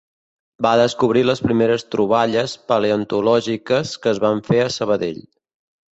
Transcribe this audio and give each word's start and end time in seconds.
Va 0.65 0.69
descobrir 0.79 1.21
les 1.29 1.41
primeres 1.49 1.85
troballes 1.95 2.57
paleontològiques 2.73 3.95
que 4.07 4.15
es 4.17 4.23
van 4.25 4.43
fer 4.49 4.63
a 4.65 4.73
Sabadell. 4.79 5.21